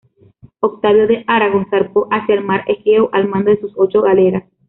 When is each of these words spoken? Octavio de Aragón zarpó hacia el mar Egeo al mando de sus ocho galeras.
Octavio 0.61 1.05
de 1.05 1.23
Aragón 1.27 1.67
zarpó 1.69 2.07
hacia 2.09 2.33
el 2.33 2.43
mar 2.43 2.63
Egeo 2.65 3.11
al 3.13 3.27
mando 3.27 3.51
de 3.51 3.59
sus 3.59 3.71
ocho 3.75 4.01
galeras. 4.01 4.45